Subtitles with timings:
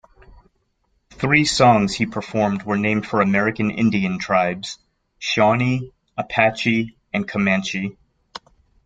[1.11, 4.79] Three songs he performed were named for American Indian tribes:
[5.19, 7.99] "Shawnee", "Apache", and "Comanche".